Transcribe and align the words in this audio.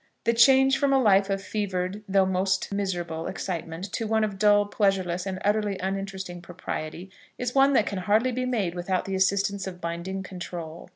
The 0.23 0.33
change 0.33 0.79
from 0.79 0.91
a 0.93 0.97
life 0.97 1.29
of 1.29 1.43
fevered, 1.43 2.01
though 2.09 2.25
most 2.25 2.73
miserable, 2.73 3.27
excitement, 3.27 3.83
to 3.93 4.07
one 4.07 4.23
of 4.23 4.39
dull, 4.39 4.65
pleasureless, 4.65 5.27
and 5.27 5.37
utterly 5.45 5.77
uninteresting 5.77 6.41
propriety, 6.41 7.11
is 7.37 7.53
one 7.53 7.73
that 7.73 7.85
can 7.85 7.99
hardly 7.99 8.31
be 8.31 8.45
made 8.47 8.73
without 8.73 9.05
the 9.05 9.13
assistance 9.13 9.67
of 9.67 9.79
binding 9.79 10.23
control. 10.23 10.89